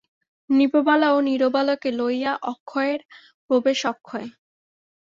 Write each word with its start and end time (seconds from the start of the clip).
নৃপবালা 0.49 1.07
ও 1.15 1.19
নীরবালাকে 1.27 1.89
লইয়া 1.99 2.33
অক্ষয়ের 2.51 3.01
প্রবেশ 3.47 3.79
অক্ষয়। 3.85 4.27